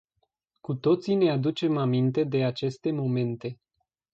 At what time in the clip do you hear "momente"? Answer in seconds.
2.91-3.59